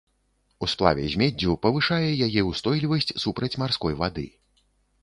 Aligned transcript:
У 0.67 0.69
сплаве 0.71 1.05
з 1.11 1.19
меддзю 1.23 1.57
павышае 1.65 2.09
яе 2.29 2.41
ўстойлівасць 2.49 3.13
супраць 3.27 3.55
марской 3.67 3.93
вады. 4.03 4.27